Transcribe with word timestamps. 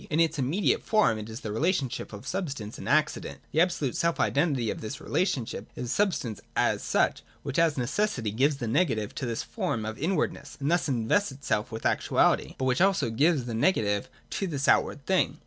In 0.09 0.19
its 0.19 0.39
immediate 0.39 0.81
form 0.81 1.19
it 1.19 1.29
is 1.29 1.41
the 1.41 1.51
relationship 1.51 2.11
of 2.11 2.25
Sub 2.25 2.49
stance 2.49 2.79
and 2.79 2.89
Accident. 2.89 3.37
The 3.51 3.61
absolute 3.61 3.95
self 3.95 4.19
identity 4.19 4.71
of 4.71 4.81
this 4.81 4.99
relationship 4.99 5.67
is 5.75 5.91
Substance 5.93 6.41
as 6.55 6.81
such, 6.81 7.21
which 7.43 7.59
as 7.59 7.77
necessity 7.77 8.31
gives 8.31 8.57
the 8.57 8.67
negative 8.67 9.13
to 9.13 9.27
this 9.27 9.43
form 9.43 9.85
of 9.85 9.99
inwardness, 9.99 10.57
and 10.59 10.71
thus 10.71 10.89
invests 10.89 11.31
itself 11.31 11.71
with 11.71 11.85
actuality, 11.85 12.55
but 12.57 12.65
which 12.65 12.81
also 12.81 13.11
gives 13.11 13.45
the 13.45 13.53
negative 13.53 14.09
to 14.31 14.47
this 14.47 14.67
outward 14.67 15.05
thing. 15.05 15.37